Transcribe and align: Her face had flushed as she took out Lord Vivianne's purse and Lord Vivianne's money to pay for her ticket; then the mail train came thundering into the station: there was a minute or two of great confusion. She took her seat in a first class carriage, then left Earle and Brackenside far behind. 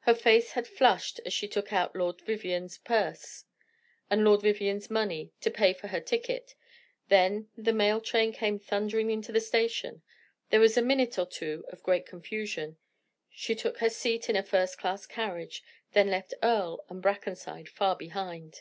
Her 0.00 0.12
face 0.14 0.50
had 0.52 0.66
flushed 0.68 1.22
as 1.24 1.32
she 1.32 1.48
took 1.48 1.72
out 1.72 1.96
Lord 1.96 2.20
Vivianne's 2.20 2.76
purse 2.76 3.46
and 4.10 4.22
Lord 4.22 4.42
Vivianne's 4.42 4.90
money 4.90 5.32
to 5.40 5.50
pay 5.50 5.72
for 5.72 5.88
her 5.88 6.00
ticket; 6.02 6.54
then 7.08 7.48
the 7.56 7.72
mail 7.72 8.02
train 8.02 8.34
came 8.34 8.58
thundering 8.58 9.10
into 9.10 9.32
the 9.32 9.40
station: 9.40 10.02
there 10.50 10.60
was 10.60 10.76
a 10.76 10.82
minute 10.82 11.18
or 11.18 11.24
two 11.24 11.64
of 11.68 11.82
great 11.82 12.04
confusion. 12.04 12.76
She 13.30 13.54
took 13.54 13.78
her 13.78 13.88
seat 13.88 14.28
in 14.28 14.36
a 14.36 14.42
first 14.42 14.76
class 14.76 15.06
carriage, 15.06 15.62
then 15.92 16.10
left 16.10 16.34
Earle 16.42 16.84
and 16.90 17.00
Brackenside 17.02 17.70
far 17.70 17.96
behind. 17.96 18.60